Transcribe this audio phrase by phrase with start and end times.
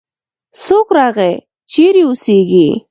[0.63, 1.31] څوک راغی؟
[1.71, 2.67] چیرې اوسیږې؟